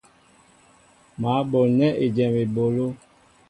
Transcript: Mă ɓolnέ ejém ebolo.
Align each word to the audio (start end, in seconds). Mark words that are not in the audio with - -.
Mă 1.19 1.31
ɓolnέ 1.51 1.87
ejém 2.05 2.33
ebolo. 2.43 2.85